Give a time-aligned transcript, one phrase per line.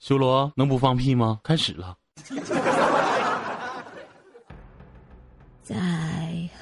[0.00, 1.40] 修罗能不放屁吗？
[1.44, 1.94] 开始了。
[5.62, 5.76] 在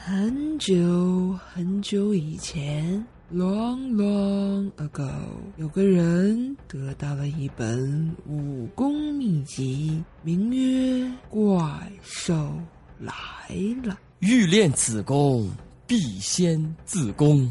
[0.04, 5.08] 很久很久以前，long long ago，
[5.56, 11.56] 有个人得到了一本武功秘籍，名曰《怪
[12.02, 12.34] 兽
[12.98, 13.14] 来
[13.84, 13.94] 了》。
[14.18, 15.48] 欲练此功，
[15.86, 17.50] 必先自宫。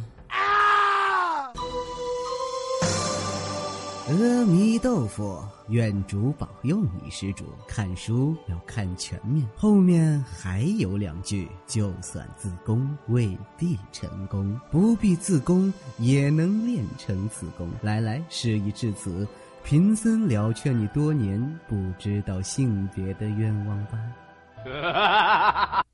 [4.10, 5.38] 阿弥豆腐，
[5.68, 7.44] 愿主保佑你，施主。
[7.68, 17.70] 看书要看全面，后面还有两句：就算自宫，未必成功；不必自宫，也能练成此功。
[17.82, 19.28] 来来，事已至此，
[19.62, 25.84] 贫僧了却你多年不知道性别的愿望吧。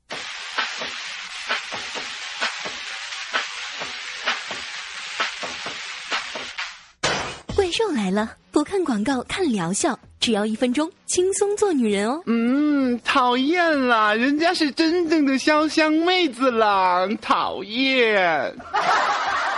[7.76, 8.36] 兽来了！
[8.52, 12.22] 不看广告，看疗效，只要一分钟，轻松做女人哦。
[12.26, 18.54] 嗯，讨厌啦，人家是真正的潇湘妹子啦，讨厌。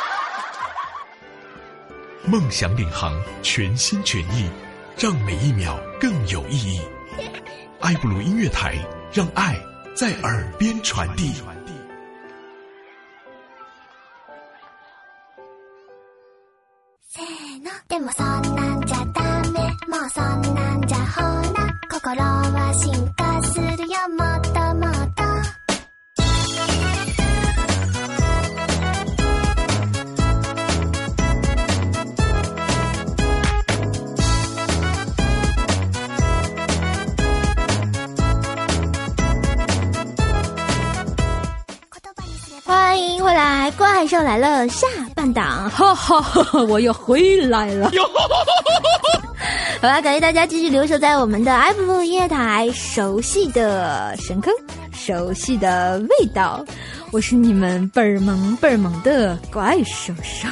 [2.24, 4.48] 梦想领航，全心全意，
[4.98, 6.80] 让每一秒更有意义。
[7.80, 8.78] 爱布鲁音乐台，
[9.12, 9.60] 让爱
[9.94, 11.34] 在耳边传递。
[18.06, 18.35] はさ
[42.66, 47.88] 欢迎回来，怪兽来了下半档，哈哈哈，我又回来了。
[49.80, 54.52] 好了，感谢大家继续留守在我们的 F 音乐台，熟悉的神坑，
[54.92, 56.64] 熟悉的味道，
[57.12, 60.48] 我是你们倍儿萌倍儿萌的怪兽兽。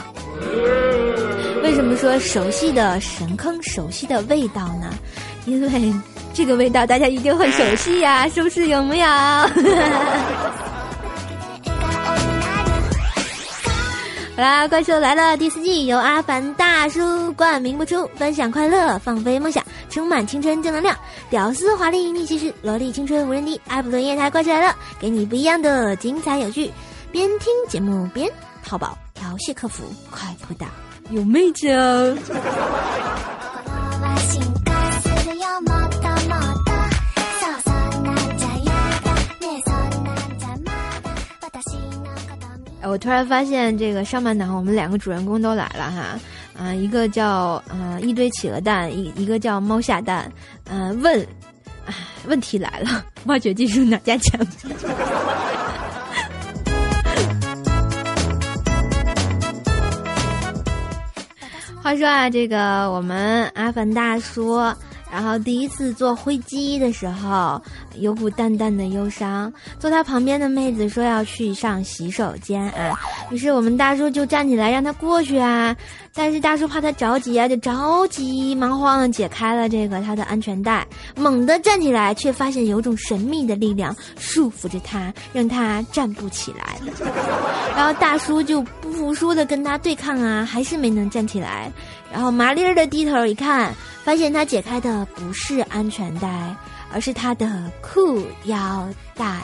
[1.65, 4.95] 为什么说熟悉的神坑，熟悉的味道呢？
[5.47, 5.93] 因为
[6.33, 8.69] 这个味道大家一定很熟悉呀， 是不是？
[8.69, 9.09] 有没有？
[14.37, 20.97] 好啦，怪兽来了第四季，由阿凡大叔冠名播出，分享快乐，放飞梦想，充满青春正能量，
[21.31, 23.61] 屌丝华丽逆袭时，萝莉青春无人敌。
[23.69, 26.69] 爱普顿夜台怪兽来了，给你不一样的精彩有趣，
[27.13, 28.29] 边听节目边
[28.65, 30.67] 淘宝调戏客服，快扑打
[31.11, 32.19] 有妹子哦。
[42.95, 46.17] 我突然发现，这个上半场我们两个主人公都来了哈，
[46.57, 50.31] 啊，一个叫啊一堆企鹅蛋，一一个叫猫下蛋，
[50.71, 51.21] 嗯，问，
[51.85, 51.91] 啊，
[52.29, 54.41] 问题来了， 挖掘技术哪家强？
[61.83, 64.73] 话说啊，这个我们阿凡大叔。
[65.15, 67.63] 然后第一次坐飞机的时候，
[68.01, 69.53] 有股淡淡的忧伤。
[69.79, 72.99] 坐他旁边的妹子说要去上洗手间啊，
[73.31, 75.77] 于是我们大叔就站起来让他过去啊。
[76.13, 86.77] 但是大叔怕他着急啊，就着急忙慌的解开了这个他的安全带，猛地站起来，却发现有种神秘的力量束缚着他，让他站不起来。
[87.77, 91.71] 然后大叔就不服输的跟他对抗啊，还是没能站起来。
[92.15, 93.75] 然后麻利儿的低头一看。
[94.05, 96.55] 发现他解开的不是安全带，
[96.93, 99.41] 而是他的裤腰带。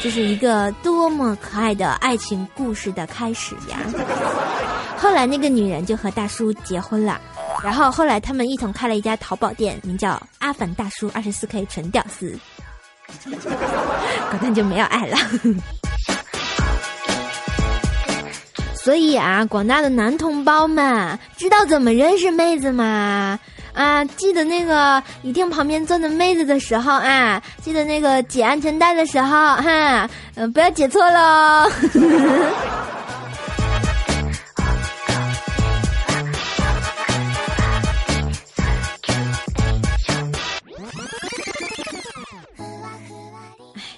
[0.00, 3.80] 这是一个多么可爱的爱情故事的开始呀！
[4.96, 7.20] 后来那个女人就和大叔结婚了，
[7.62, 12.34] 然后后来他们一同开了一家淘宝店，名叫“阿凡大叔二十四 K 纯屌丝”，
[13.28, 15.18] 果断就没有爱了。
[18.86, 23.36] 所以啊，广大的男同胞们，知道怎么认识妹子吗？
[23.74, 31.68] 啊，记得那个一定旁边坐的妹子的时候啊，记得那个解安全带的时候哈，嗯，不要解错喽。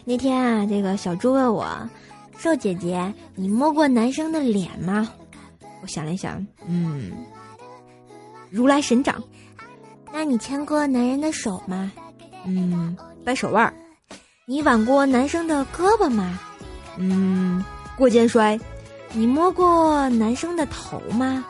[0.06, 1.68] 那天啊，这个小猪问我。
[2.38, 5.12] 瘦姐姐，你摸过男生的脸吗？
[5.82, 7.10] 我想了一想，嗯，
[8.48, 9.22] 如来神掌。
[10.12, 11.90] 那你牵过男人的手吗？
[12.46, 13.74] 嗯，掰手腕。
[14.46, 16.38] 你挽过男生的胳膊吗？
[16.96, 17.62] 嗯，
[17.96, 18.58] 过肩摔。
[19.12, 21.44] 你摸过男生的头吗？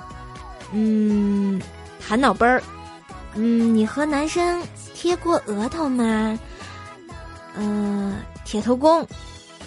[0.73, 1.61] 嗯，
[2.01, 2.63] 弹脑杯儿。
[3.35, 4.63] 嗯，你和男生
[4.95, 6.39] 贴过额头吗？
[7.57, 9.07] 嗯，铁头功。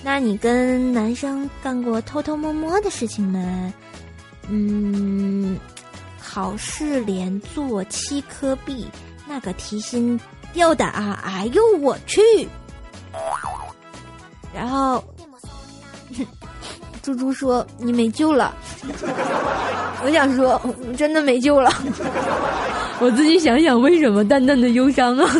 [0.04, 3.74] 那你跟男生干过偷偷摸摸的事情吗？
[4.50, 5.58] 嗯，
[6.20, 8.88] 考试连做七颗币，
[9.28, 10.20] 那个提心
[10.52, 11.22] 吊胆啊！
[11.24, 12.20] 哎呦我去！
[14.54, 15.04] 然后，
[17.02, 18.54] 猪猪说你没救了。
[20.04, 20.60] 我想说，
[20.98, 21.72] 真的没救了。
[23.00, 25.32] 我自己想想，为什么淡淡的忧伤啊？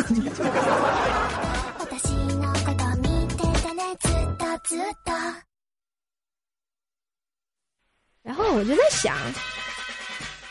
[8.22, 9.16] 然后我就在想，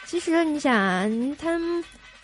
[0.06, 0.72] 其实你想，
[1.38, 1.58] 他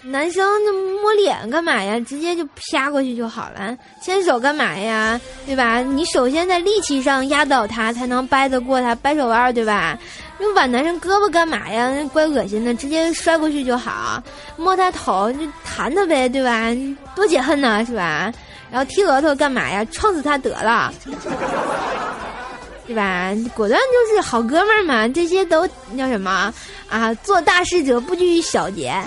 [0.01, 1.97] 男生就摸脸干嘛呀？
[2.01, 3.75] 直接就啪过去就好了。
[4.01, 5.19] 牵手干嘛呀？
[5.45, 5.81] 对吧？
[5.81, 9.97] 你首先在力气上压倒他，才能掰得过他，掰手腕，对吧？
[10.37, 11.91] 你挽男生胳膊干嘛呀？
[12.11, 14.21] 怪恶心的，直接摔过去就好。
[14.57, 16.67] 摸他头就弹他呗，对吧？
[17.15, 18.31] 多解恨呢，是吧？
[18.69, 19.83] 然后踢额头干嘛呀？
[19.85, 20.93] 撞死他得了。
[22.87, 23.31] 对吧？
[23.53, 25.67] 果断就是好哥们儿嘛，这些都
[25.97, 26.53] 叫什么
[26.89, 27.13] 啊？
[27.15, 28.93] 做大事者不拘于小节。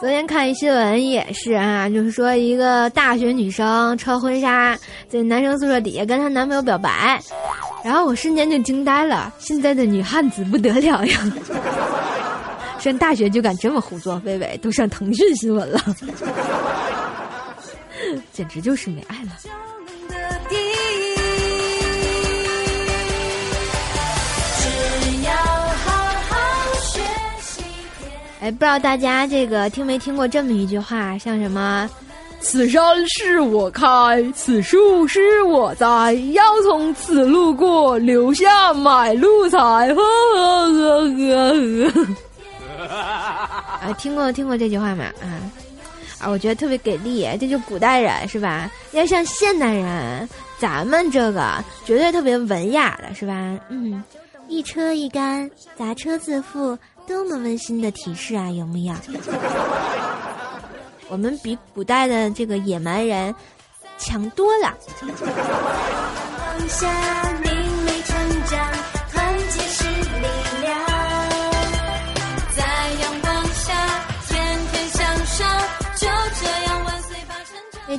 [0.00, 4.76] 昨天看一新闻也是啊，就是说一个大学女生穿婚纱
[5.08, 7.18] 在男生宿舍底下跟她男朋友表白，
[7.82, 11.20] 然后我瞬间就惊呆了，现在的女汉子不得了呀！
[12.84, 15.80] 上大学就敢这么胡作非为，都上腾讯新闻了，
[18.30, 19.30] 简直就是没爱了。
[28.40, 31.88] 哎，不知道大家这个听没听过这么一句话，像什么
[32.40, 39.56] “此山是我开，此树是我栽，要从此路过，留下买路财。”
[39.96, 40.02] 呵
[40.36, 42.16] 呵呵呵呵。
[43.82, 45.04] 啊，听过听过这句话吗？
[45.20, 45.42] 啊，
[46.20, 48.70] 啊，我觉得特别给力，这就古代人是吧？
[48.92, 53.32] 要像现代人，咱们这个绝对特别文雅的是吧？
[53.68, 54.02] 嗯，
[54.48, 58.94] 一车一杆，砸车自负，多么温馨的提示啊，有没有？
[61.08, 63.34] 我们比古代的这个野蛮人
[63.98, 64.72] 强多了。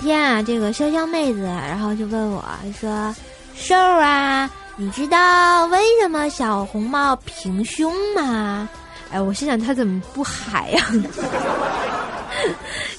[0.06, 2.44] 天啊，这个潇潇妹子，然后就问我
[2.80, 3.14] 说
[3.56, 8.70] ：“瘦啊，你知道为什么小红帽平胸吗？”
[9.12, 10.86] 哎，我心想她怎么不嗨呀？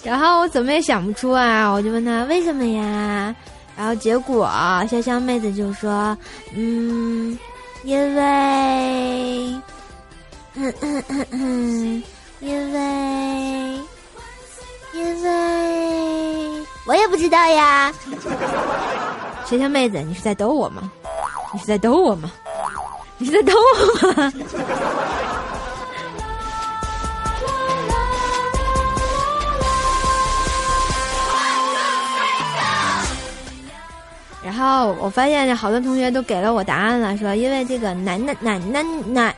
[0.02, 3.34] 然后我怎么也想不出啊，我就问她为什么呀？
[3.76, 4.48] 然后结果
[4.90, 6.16] 潇潇妹子就说
[6.56, 7.38] ：“嗯，
[7.84, 8.22] 因为，
[10.54, 12.02] 嗯嗯嗯嗯，
[12.40, 13.80] 因为，
[14.94, 16.42] 因为。”
[16.86, 17.92] 我也不知道呀，
[19.44, 20.88] 学校妹子，你是在逗我吗？
[21.52, 22.30] 你是在逗我吗？
[23.18, 24.32] 你是在逗我吗？
[34.44, 39.34] 然后我发现好多同学都给了我答案了，说因为这个奶奶奶奶奶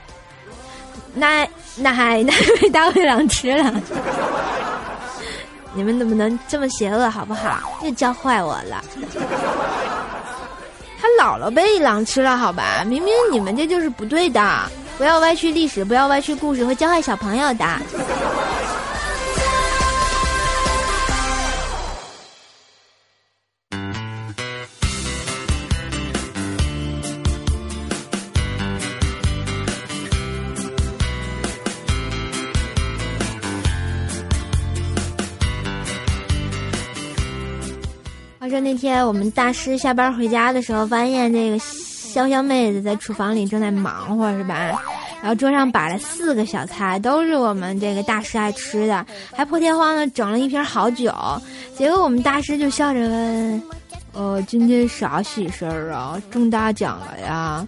[1.15, 3.73] 奶奶奶被大灰狼吃了。
[5.79, 7.79] 你们能不能这么邪恶好不好？
[7.85, 8.83] 又教坏我了。
[11.01, 12.83] 他姥姥被狼吃了，好吧？
[12.85, 14.43] 明明你们这就是不对的，
[14.99, 17.65] 不要歪曲历史，不要歪曲故事，会教坏小朋友的。
[38.49, 44.55] 说那天我们大师下班回家的时候，发现这个潇潇妹子在厨房里正在忙活，是吧？
[45.21, 51.13] 然后桌上摆了四个小菜，都是我们这个大师爱吃的，还破天荒的整了一瓶好酒。
[51.77, 53.63] 结果我们大师就笑着问
[54.15, 56.21] ：“呃，今天啥喜事儿啊？
[56.31, 57.67] 中大奖了呀？”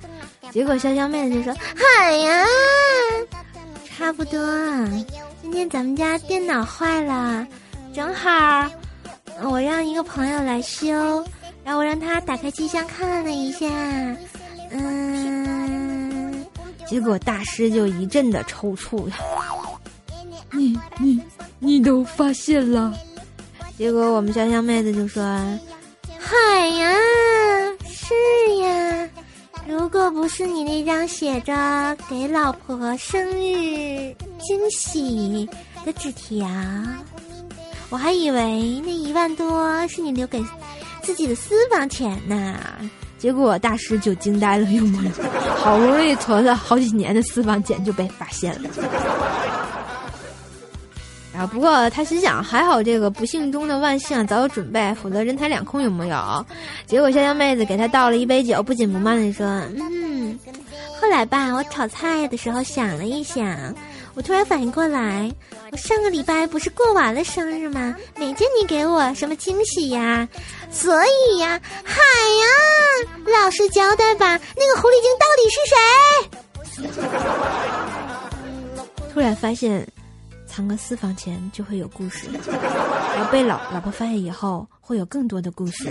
[0.52, 2.44] 结果潇潇妹子就说：“嗨呀，
[3.84, 4.40] 差不多。
[5.42, 7.46] 今天咱们家电脑坏了，
[7.92, 8.30] 正好。”
[9.49, 11.25] 我让一个朋友来修，
[11.64, 13.66] 然后我让他打开机箱看了一下，
[14.70, 16.44] 嗯，
[16.87, 19.16] 结果大师就一阵的抽搐呀。
[20.52, 21.23] 你你
[21.59, 22.92] 你都发现了？
[23.78, 25.23] 结果我们香香妹子就说
[26.18, 26.92] ：“嗨呀，
[27.88, 28.12] 是
[28.62, 29.09] 呀，
[29.66, 35.49] 如果不是你那张写着“给老婆生日惊喜”
[35.87, 36.47] 的纸条，
[37.90, 40.42] 我还以为那一万多是你留给
[41.02, 42.56] 自己的私房钱呢。
[43.18, 45.11] 结果大师就惊呆了，又懵了，
[45.59, 48.70] 好不容易存了好几年的私房钱就被发现了。
[51.37, 56.47] 啊不过他心想，还好这个不幸中的万幸，早有准备，否则人财两空有木有？
[56.87, 60.38] 结果潇潇妹子给他倒了一杯酒，不紧不慢地说：“嗯，
[61.00, 63.47] 后来吧，我炒菜的时候想了一想，
[64.14, 65.31] 我突然反应过来，
[65.71, 67.95] 我上个礼拜不是过完了生日吗？
[68.17, 70.29] 没见你给我什么惊喜呀。”
[70.71, 72.47] 所以呀，嗨呀，
[73.26, 76.99] 老实交代吧，那个狐狸精到底是谁？
[79.12, 79.87] 突然发现，
[80.47, 85.90] 藏个私房钱就会有故事，而被老老婆发现以后，会有更多的故事。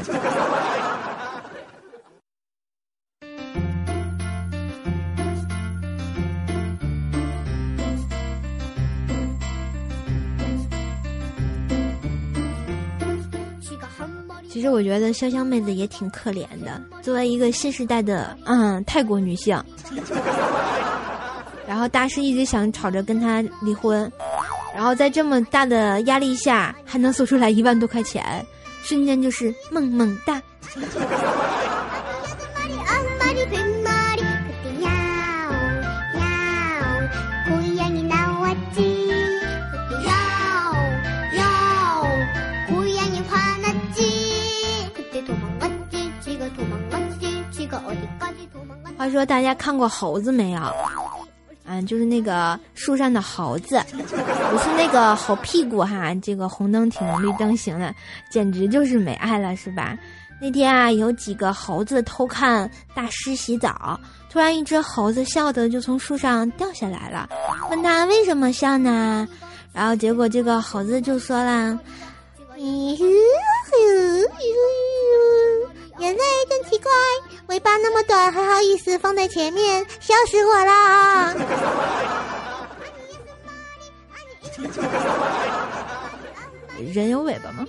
[14.60, 19.58] 其实我觉得潇湘妹子也挺可怜的，作为一个新时代的嗯泰国女性，
[21.66, 24.12] 然后大师一直想吵着跟她离婚，
[24.76, 28.46] 然后在这么大的压力下还能搜出来一万多块钱，
[28.84, 30.44] 瞬间就是萌萌哒。
[48.98, 50.62] 话说大家看过猴子没有？
[51.72, 57.94] 嗯，就是那个树上的猴子，不是那个猴屁股哈，这个红灯停，绿灯行的，
[58.32, 59.96] 简直就是没爱了，是吧？
[60.42, 64.00] 那天啊，有几个猴子偷看大师洗澡，
[64.32, 67.30] 突然一只猴子笑的就从树上掉下来了，
[67.70, 69.28] 问他为什么笑呢？
[69.72, 71.78] 然后结果这个猴子就说了。
[72.58, 72.98] 原来
[78.70, 81.34] 意思放在前面，笑死我了！
[86.94, 87.66] 人有尾巴吗？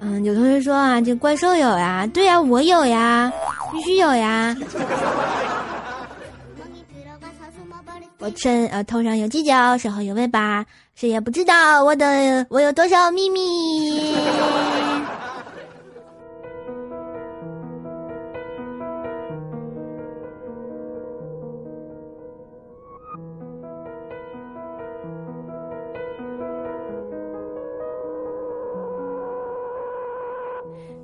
[0.00, 3.32] 嗯，有同学说啊，这怪兽有呀，对呀，我有呀，
[3.72, 4.54] 必须有呀。
[8.24, 10.64] 我身呃头上有犄角，身后有尾巴，
[10.94, 14.14] 谁也不知道我的我有多少秘密。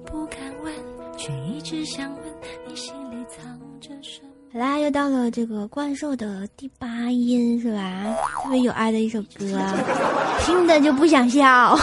[0.07, 0.73] 不敢问，
[1.19, 2.40] 却一直想问。
[4.53, 8.05] 好啦，又到了这个怪兽的第八音是吧？
[8.43, 9.61] 特别有爱的一首歌，
[10.45, 11.77] 听的就不想笑。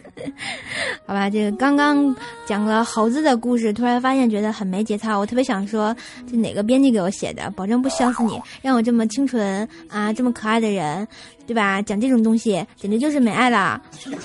[1.06, 2.14] 好吧，这个刚刚
[2.44, 5.18] 讲了猴子的故事，突然发现觉得很没节操。
[5.18, 5.96] 我特别想说，
[6.30, 7.50] 这哪个编辑给我写的？
[7.52, 11.08] 保证不笑死你，让我这么清纯啊，这么可爱的人，
[11.46, 11.80] 对吧？
[11.80, 13.80] 讲这种东西，简直就是没爱了。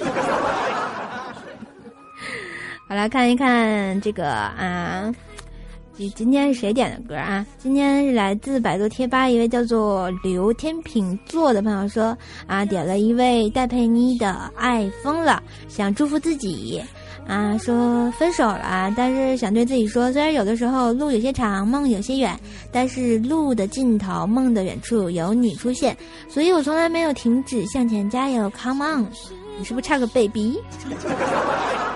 [2.89, 5.09] 好来看一看这个啊。
[6.15, 7.45] 今天是谁点的歌啊？
[7.57, 14.27] 今天是来自百度贴吧一位叫做刘天平座的朋友说啊，点了一位戴佩妮的
[14.57, 15.41] 《爱疯了》，
[15.73, 16.81] 想祝福自己
[17.27, 22.39] 啊，说分手了，但是想对自己说，虽然有的时候路有些长，梦有些远，
[22.71, 25.97] 但是路的尽头，梦的远处有你出现，
[26.29, 29.07] 所以我从来没有停止向前加油，Come on！
[29.57, 30.59] 你是不是差个 baby？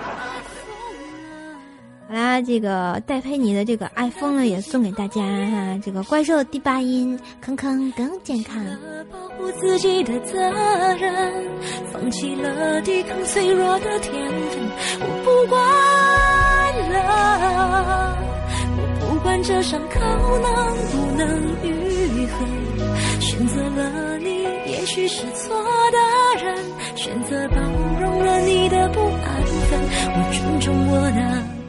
[2.12, 5.80] 好啦，这个戴佩妮的这个爱疯了也送给大家哈。
[5.82, 8.62] 这个怪兽第八音，坑坑更健康。
[9.10, 10.38] 保护自己的责
[10.96, 11.32] 任，
[11.90, 14.38] 放弃了抵抗脆弱的天分。
[15.00, 15.58] 我不管
[16.92, 18.14] 了，
[19.00, 19.98] 我不管这伤口
[20.42, 20.52] 能
[20.90, 21.26] 不能
[21.62, 22.44] 愈合。
[23.20, 25.56] 选择了你，也许是错
[25.90, 26.62] 的人。
[26.94, 27.56] 选择包
[27.98, 29.80] 容了你的不安分，
[30.12, 31.61] 我尊重我的。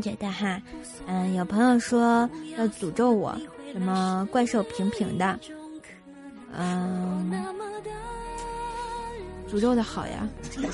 [0.00, 0.60] 觉得哈，
[1.06, 3.36] 嗯，有朋友说要诅咒我，
[3.72, 5.38] 什么怪兽平平的，
[6.56, 7.30] 嗯，
[9.50, 10.28] 诅咒的好呀。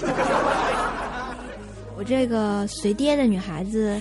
[1.96, 4.00] 我这个随爹的女孩子，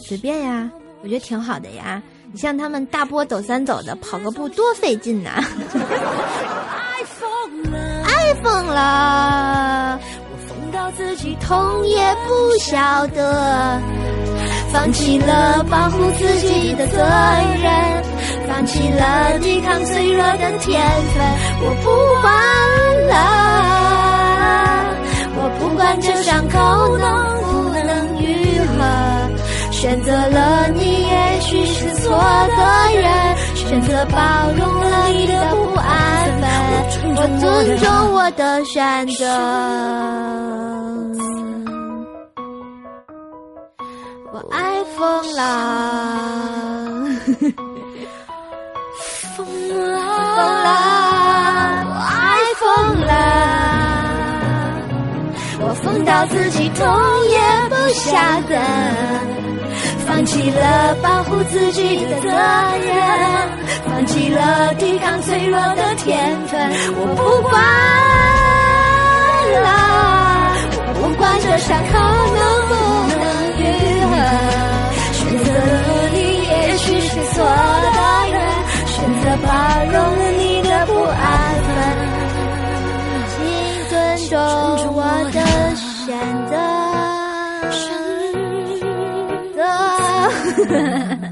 [0.00, 0.70] 随便呀，
[1.02, 2.02] 我觉得挺好的呀。
[2.32, 5.30] 你像他们大波抖三走的，跑个步多费劲呐！
[5.74, 10.00] 爱疯了，爱疯了，
[10.30, 13.78] 我疯到自己痛也不晓得，
[14.72, 16.98] 放弃了保护自己的责
[17.62, 18.02] 任，
[18.48, 20.80] 放弃了抵抗脆弱的天
[21.12, 21.22] 分，
[21.60, 21.90] 我不
[22.22, 22.32] 管
[23.08, 23.14] 了，
[25.36, 26.58] 我不管这伤口
[26.98, 27.06] 能
[27.42, 27.52] 不
[27.86, 28.24] 能愈
[28.60, 28.72] 合。
[29.70, 32.62] 选择了你，也许是错的
[32.98, 33.04] 人；
[33.54, 34.18] 选择包
[34.56, 35.90] 容了你的不安
[36.40, 36.48] 分，
[37.16, 37.42] 我尊
[37.78, 39.26] 重我的选择。
[44.34, 45.40] 我爱疯了，
[49.36, 50.68] 疯了，疯了，
[51.86, 52.16] 我爱
[52.58, 52.64] 疯
[53.02, 53.12] 了，
[55.60, 56.80] 我疯到自己痛
[57.28, 58.10] 也不晓
[58.48, 58.56] 得。
[60.06, 62.90] 放弃了保护自己的责任，
[63.86, 67.52] 放弃了抵抗脆弱的天分，我不管
[69.62, 69.68] 了，
[70.86, 71.92] 我不管这伤口
[72.32, 73.11] 能不能愈合。
[75.12, 77.86] 选择了你，也许是错的
[78.32, 78.36] 人，
[78.86, 79.48] 选择包
[79.92, 81.22] 容了你的不安
[81.64, 81.68] 分，
[83.28, 83.34] 请
[83.88, 83.92] 尊
[84.30, 84.36] 重
[84.94, 85.00] 我
[85.32, 85.36] 的
[85.76, 86.10] 选
[86.50, 86.52] 择。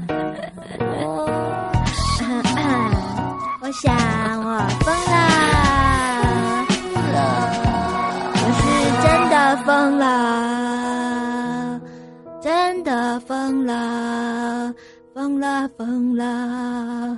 [13.19, 14.73] 疯啦
[15.13, 17.17] 疯啦疯啦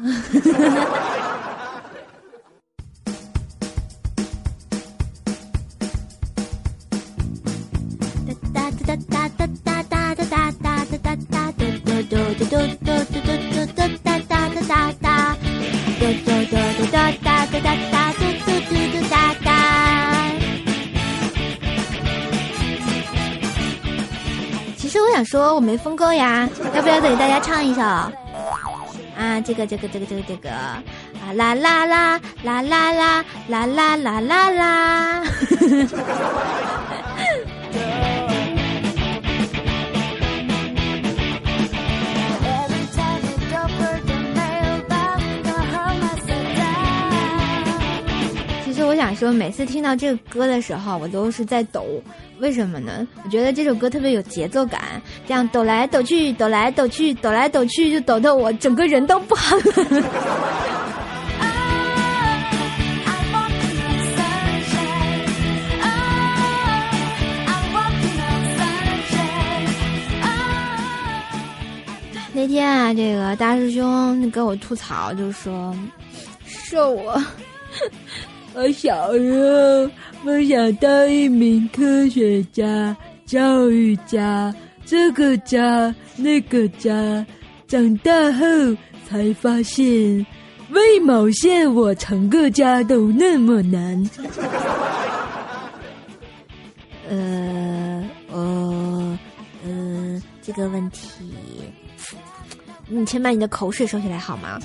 [25.24, 27.82] 说，我没疯够呀，要不要再给大家唱一首？
[27.82, 30.82] 啊，这个这个这个这个这个，啊
[31.36, 35.24] 啦啦啦啦啦啦啦啦啦啦啦。
[48.94, 51.84] 我想说，每次听到这个歌的时候，我都是在抖。
[52.38, 53.08] 为什么呢？
[53.24, 59.64] 我觉得这首歌特别有节奏感，这样抖来抖去，抖来抖去，抖来抖去，就抖得我整个人都不好了。
[72.32, 75.76] 那天啊，这个大师兄跟我吐槽，就说
[76.46, 77.20] 说我。
[78.56, 79.92] 我小时候
[80.24, 84.54] 梦想当一名科学家、教育家，
[84.86, 87.26] 这个家那个家。
[87.66, 88.46] 长大后
[89.10, 89.84] 才发现，
[90.70, 94.10] 为毛线我成个家都那么难。
[97.10, 99.20] 呃，呃，
[99.66, 101.34] 呃，这个问题，
[102.88, 104.60] 你先把你的口水收起来好吗？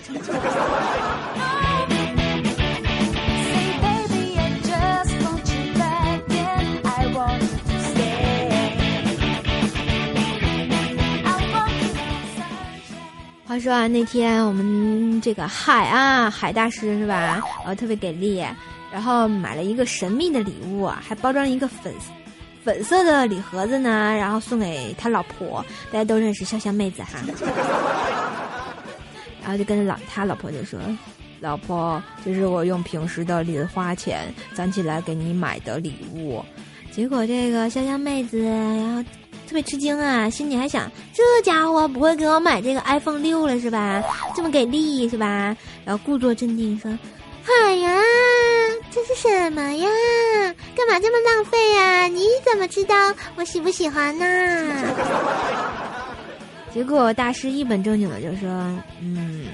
[13.49, 17.19] 话说啊，那天我们这个海啊，海大师是吧？
[17.19, 18.45] 然后特别给力，
[18.93, 21.91] 然后买了一个神秘的礼物，还包装一个粉
[22.63, 25.65] 粉色的礼盒子呢，然后送给他老婆。
[25.91, 27.21] 大家都认识潇湘妹子哈。
[29.41, 30.79] 然后就跟着老他老婆就说
[31.41, 36.45] ：“老婆，这是我用平时的零花钱攒起来给你买的礼物。”
[36.93, 39.03] 结果这个潇湘妹子，然后。
[39.49, 44.05] 特别吃惊啊，心里还想这家伙不会给我买这个 iPhone 六了是吧？
[44.37, 45.57] 这么给力是吧？
[45.87, 46.91] 然后故作镇定说
[47.49, 47.99] ：“哎呀，
[48.91, 49.89] 这是什么呀？
[50.77, 52.07] 干嘛这么浪费呀？
[52.09, 52.95] 你怎么知道
[53.37, 54.27] 我喜不喜欢呢？”
[56.71, 58.49] 结果大师一本正经的就说
[59.01, 59.47] ：“嗯，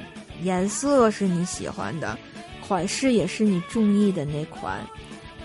[0.43, 2.19] 颜色是你喜欢的，
[2.67, 4.75] 款式也是你中意的那款。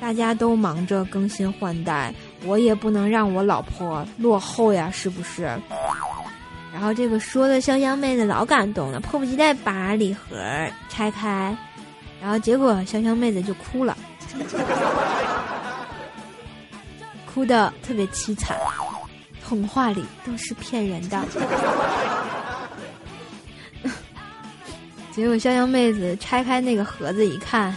[0.02, 2.12] 大家都忙着更新换代。”
[2.45, 5.43] 我也不能让我老婆落后呀，是不是？
[6.71, 10.38] 然后这个说的潇湘妹子老感动了，迫不及待把礼盒
[10.88, 11.56] 拆开，
[12.21, 13.97] 然后结果潇湘妹子就哭了，
[17.25, 18.58] 哭的特别凄惨。
[19.45, 21.19] 童话里都是骗人的。
[25.12, 27.75] 结果潇湘妹子拆开那个盒子一看，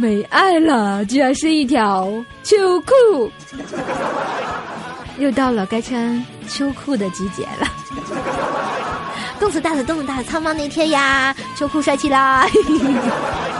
[0.00, 2.08] 没爱了，居然是一条
[2.42, 3.30] 秋裤。
[5.18, 7.66] 又到了该穿秋裤的季节了，
[9.40, 12.46] 冻死大的，冻死大的，苍茫那天呀，秋裤帅气啦！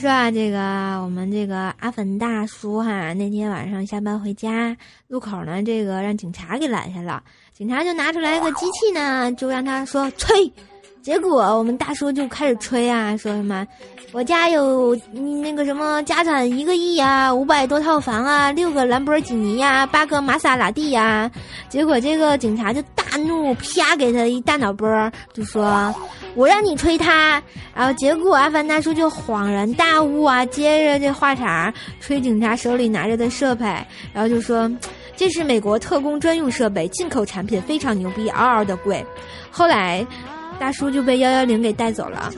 [0.00, 0.58] 说啊，这个
[1.04, 4.74] 我们这个阿粉大叔哈，那天晚上下班回家
[5.08, 7.22] 路口呢，这个让警察给拦下了。
[7.52, 10.50] 警察就拿出来个机器呢，就让他说吹，
[11.02, 13.66] 结果我们大叔就开始吹啊，说什么
[14.12, 21.30] 我家有那个什么家产一个亿呀，五百多套房啊，六个兰博基尼呀，八个玛莎拉蒂呀。
[21.68, 24.88] 结果这个警察就大怒，啪给他一大脑波，
[25.32, 25.94] 就说
[26.34, 27.40] 我让你吹他。
[27.74, 33.64] 然后结果阿凡大叔就恍然大悟啊，接着这话茬吹警察手里拿着的设备，
[34.12, 34.70] 然后就说。
[35.16, 39.04] 这是美国特工专用设备，进口产品非常牛逼，嗷嗷的贵。
[39.50, 40.06] 后来，
[40.58, 42.32] 大叔就被幺幺零给带走了，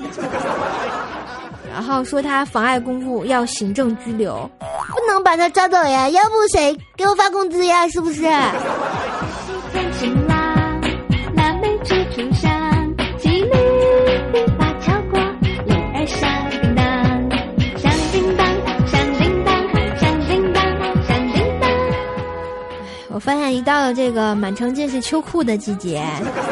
[1.73, 7.89] 然后说他妨碍公务，要行政拘留，不能把他抓走呀，要不谁给我发工资呀？
[7.89, 8.27] 是不是？
[23.09, 26.05] 我发现一到了这个满城尽是秋裤的季节，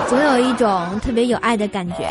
[0.09, 2.09] 总有一种特别有爱的感觉。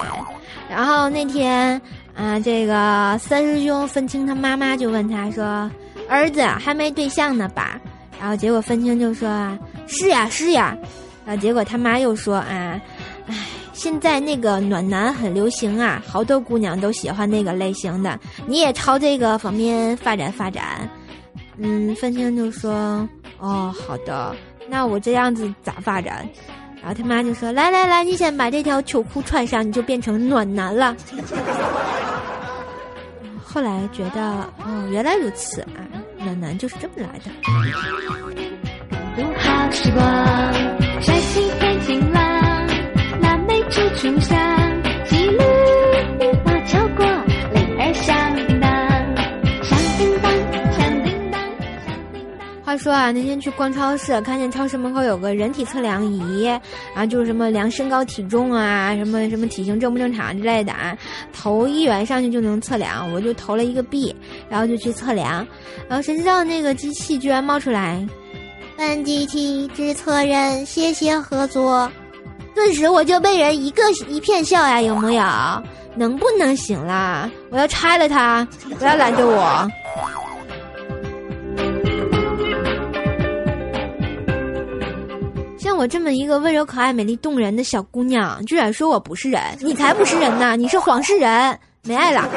[0.70, 1.82] 然后那天
[2.20, 5.72] 啊，这个三师兄分清他妈妈就问他说
[6.10, 7.80] ：“儿子还没对象呢吧？”
[8.20, 10.78] 然后结果分清就说：“啊是呀，是呀。”
[11.26, 12.78] 然后结果他妈又说：“啊，
[13.28, 13.36] 唉，
[13.72, 20.90] 现在那个暖男很流行啊，好多姑娘都喜欢那个类型的，你也朝这个方面发展发展。”
[21.58, 23.08] 嗯，分清就说。
[23.38, 24.36] 哦，好的，
[24.68, 26.28] 那我这样子咋发展？
[26.82, 30.96] 然后他妈就说：“来来来，你先把这条秋裤穿上，你就变成暖男了。”
[33.44, 34.22] 后来觉得，
[34.64, 35.84] 哦，原来如此啊，
[36.20, 37.32] 暖男就是这么来的。
[52.70, 56.48] 话说啊，那天去逛超市，看见超市门口有个人体测量仪，
[56.94, 60.96] 啊就是什么量身高体重啊，什么什么体型正不正常之类的啊，
[61.34, 64.16] 投一元上去就能测量，我就投了一个币，
[64.48, 65.44] 然后就去测量，
[65.88, 68.08] 然后谁知道那个机器居然冒出来，
[68.78, 71.92] 本机器只测人，谢谢合作，
[72.54, 75.24] 顿时我就被人一个一片笑呀，有木有？
[75.96, 77.28] 能不能行啦？
[77.50, 79.68] 我要拆了它，不要拦着我。
[85.80, 90.58] 我这么一个温柔可爱、美丽动人的小姑娘，居然说我不是人，你才不是人呢！
[90.58, 92.28] 你是黄世仁，没爱了。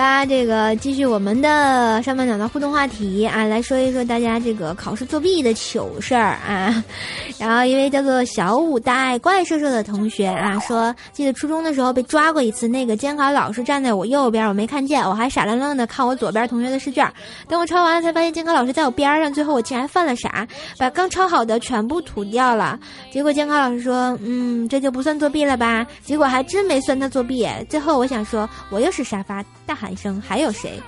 [0.00, 6.82] 啦，这个继续我们的上半场的互动话题啊，来说一说大家这个考试作弊的糗事儿啊。
[7.38, 17.06] 然后一位叫做小五大爱怪兽兽的同学啊说，记得初中的时候被抓过一次，那个监考老师站在我右边，我没看见，我还傻愣愣的看我左边同学的试卷。
[17.46, 19.30] 等我抄完了，才发现监考老师在我边上。
[19.30, 22.80] 最后我竟然犯了傻，把刚抄好的全部涂掉了。
[23.12, 25.86] 结果监考老师说，嗯，这就不算作弊了吧？
[26.02, 27.46] 结果还真没算他作弊。
[27.68, 29.44] 最后我想说，我又是沙发。
[29.70, 30.82] 大喊一声：“还有谁？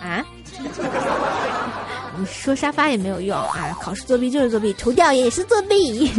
[0.00, 0.24] 啊？
[2.16, 3.76] 你说沙发也没有用啊！
[3.82, 6.12] 考试作弊就是作弊，涂掉也是作弊。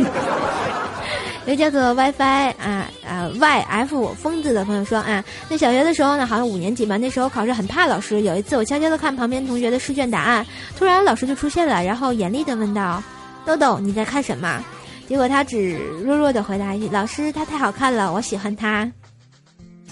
[1.47, 8.21] 又叫做 WiFi 啊啊 YF 疯子的朋友说啊，那小学的时候呢，好像五年级吧，那时候考试很怕老师。
[8.23, 10.45] 有一次我悄悄的看旁边同学的试卷答案，
[10.77, 13.01] 突然老师就出现了，然后严厉的问道：
[13.45, 14.61] 豆豆你在看什么？
[15.07, 18.91] 结果他只弱弱的回答一句：老师他太好看了，我喜欢他。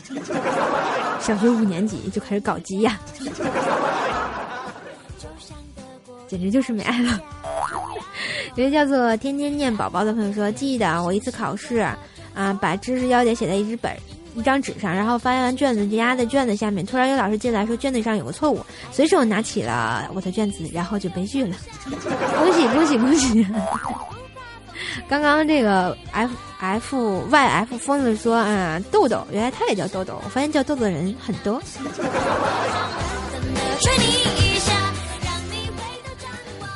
[1.20, 3.00] 小学五年级就开始搞基呀，
[6.28, 7.20] 简直就是没爱了。
[8.56, 11.78] 一个叫做“天天念宝宝”的朋友说：“记得我一次考试，
[12.34, 13.96] 啊，把知识要点写在一只本
[14.36, 16.86] 一张纸上，然后发完卷子就压在卷子下面。
[16.86, 18.60] 突然有老师进来说卷子上有个错误，
[18.92, 21.56] 随手拿起了我的卷子，然后就悲剧了。
[21.86, 23.46] 恭喜恭喜恭喜！
[25.08, 30.20] 刚刚这个 F F Y F 疯子说啊，豆豆，原来他也叫豆豆。
[30.24, 31.62] 我发现叫豆豆的人很多。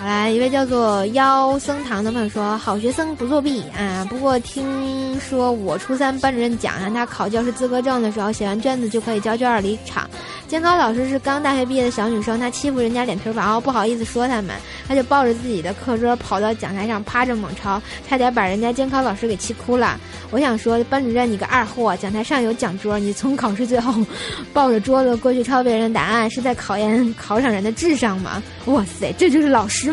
[0.04, 4.06] 好啦，一位叫做妖僧堂的朋友说：“好学生不作弊啊！
[4.10, 10.10] 不过听说我初三班主任讲，让他考教师资格证的时候，写完卷子就可以交卷离场。
[10.46, 14.54] 监考老师是刚大学毕业的小女生，她欺负人家脸皮薄，不好意思说他们，
[14.89, 19.98] 她就抱着自己的课桌跑到讲台上趴着猛抄，差点把人家监考老师给气哭了。
[20.32, 23.94] 我想说，班主任你个二货，讲台上有讲桌，你从考试最后
[24.52, 28.44] 抱着桌子过去抄别人答案，是在考验考场人的智商吗？
[28.66, 29.92] 哇塞，这就是老师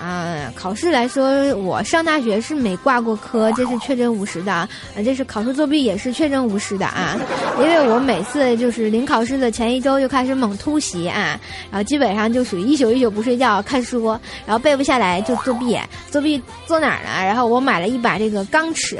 [0.00, 4.52] 啊，考试来说，我上大学是没挂过科，这是确诊五十的。
[4.52, 4.68] 啊，
[5.04, 7.16] 这是考试作弊也是确诊五十的啊，
[7.60, 11.38] 因为我每次就是临考试的前一周就开始猛突袭啊，
[11.70, 14.08] 然后基本上就属于一宿一宿不睡觉看书，
[14.46, 15.76] 然后背不下来就作弊。
[16.10, 17.24] 作弊坐哪儿呢？
[17.24, 18.98] 然后我买了一把这个钢尺，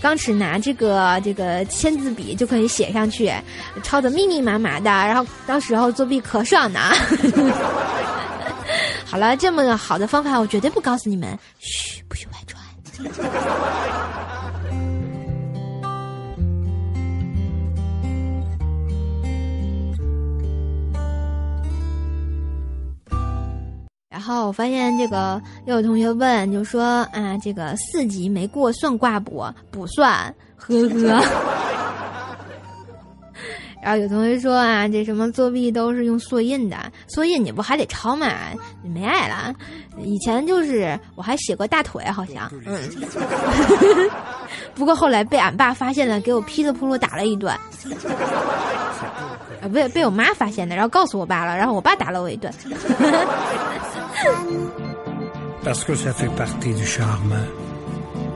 [0.00, 3.32] 钢尺拿这个这个签字笔就可以写上去，
[3.82, 6.80] 抄的密密麻麻的，然后到时候作弊可爽呢。
[9.12, 12.64] 好了，这么好的方法，我绝对不告诉你们，嘘，不许外传。
[24.08, 29.44] 然后我发现这个又有同学问，就说啊，这个四级没过算挂不？
[29.70, 31.22] 不算，呵呵。
[33.82, 36.76] 然后有同学说啊，这什么作弊都是用缩印的，
[37.08, 38.28] 缩印你不还得抄吗？
[38.84, 39.52] 没爱了。
[39.98, 42.78] 以前就是我还写过大腿，好像，嗯。
[44.74, 47.52] 不过后来被俺爸发现了，给我噼里扑噜打了一顿。
[47.52, 47.60] 啊，
[49.72, 52.52] 被被我妈发现的，然后告诉我爸了，然后我爸打了我一顿。
[55.64, 57.34] Parce que ça fait partie du charme.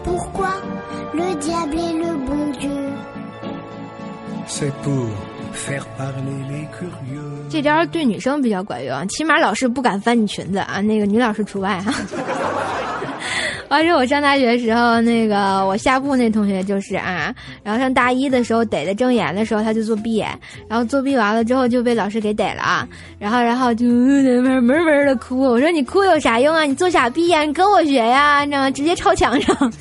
[0.04, 0.50] Pourquoi
[1.12, 2.70] le diable est le bon Dieu?
[4.46, 5.08] C'est pour.
[7.48, 11.92] 这招对女生比较管用，起码老师不敢翻你裙子啊，那个女老师除外哈。
[13.68, 20.24] 而且我上大学的时候，那个我下铺那同学就是啊，然后上大一的时候逮的正严的时候，他就作弊，
[20.68, 25.40] 然后作弊完了之后就被老师给逮了，然后然后就闷闷闷的哭。
[25.40, 26.62] 我说你哭有啥用啊？
[26.62, 27.42] 你做傻逼呀？
[27.42, 28.44] 你跟我学呀？
[28.44, 28.70] 你知道吗？
[28.70, 29.72] 直接抄墙上。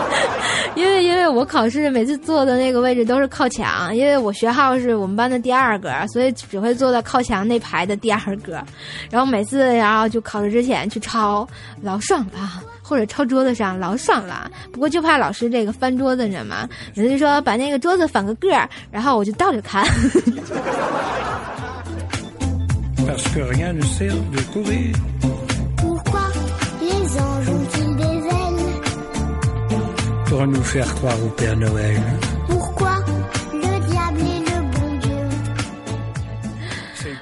[0.74, 8.64] 因为因为我考试每次坐的那个位置都是靠墙，因为我学号是我们班的第二个，所以只会坐在靠墙那排的第二个。
[9.10, 11.46] 然后每次然后就考试之前去抄，
[11.82, 12.62] 老爽了。
[12.90, 16.68] 或者抄桌子上老爽了，不过就怕老师这个翻桌子，你知道吗？
[16.94, 19.86] 有的就说把那个桌子反个个儿，然后我就倒着看。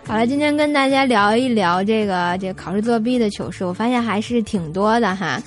[0.09, 5.39] 好了，今天跟大家聊一聊这个这个考试作弊的糗事，我发现还是挺多的哈。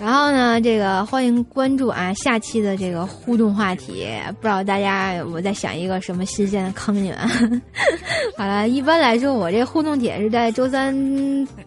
[0.00, 4.08] 然后呢，这个欢迎关注啊，下期的这个互动话题，
[4.40, 7.62] 不知道大家我在想一个什么新鲜的坑你们。
[8.34, 10.94] 好了，一般来说我这互动帖是在周三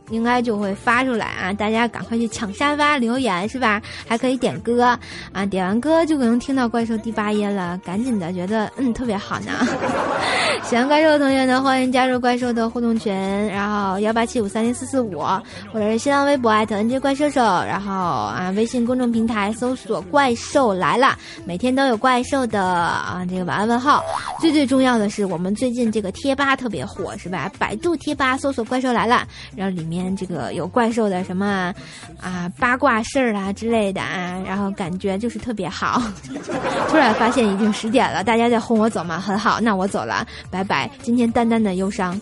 [0.09, 3.79] 应该就会发出来啊，大家赶快去抢沙发留言是吧？
[4.07, 4.97] 还可以点歌
[5.31, 9.51] 啊，点完歌就可能听到怪兽第八音了，赶紧的，觉得嗯特别好呢。
[10.65, 13.13] 喜欢怪兽的同学呢，欢迎加入怪兽的互动群，
[13.49, 15.19] 然后幺八七五三零四四五，
[15.71, 18.22] 或者是新浪微博艾特 NJ 怪兽兽，然后。
[18.23, 18.49] 啊！
[18.55, 24.03] 微信公众平台搜索“怪兽来了”，每天都有怪兽的啊这个晚安问号。
[24.39, 27.51] 最最重要的是，我们最近这个贴吧特别火，是吧？
[27.57, 31.73] 百度贴吧搜索“怪兽来了”，然后里面这个有怪兽的什么
[32.21, 36.01] 啊八卦事儿啊之类的啊，然后感觉就是特别好。
[36.89, 39.19] 突然发现已经十点了，大家在轰我走吗？
[39.19, 40.89] 很好，那我走了，拜拜。
[41.01, 42.19] 今天淡淡的忧伤。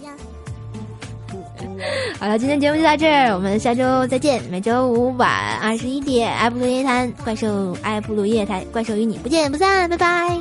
[2.20, 4.44] 好了，今天节目就到这儿，我们下周再见。
[4.52, 10.38] 每周五晚二十一点，爱布鲁夜谈怪兽，爱布鲁夜谈怪兽与你不见不散，拜拜。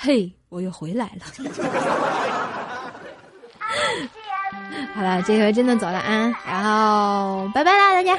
[0.00, 1.22] 嘿，我又回来了。
[4.94, 8.16] 好了，这回真的走了啊，然后拜拜啦，大家。